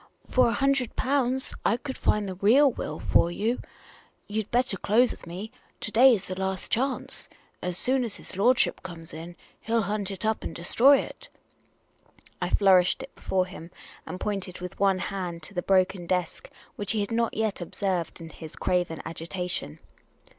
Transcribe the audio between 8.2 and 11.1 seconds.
lordship comes in, he '11 hunt it up and destroy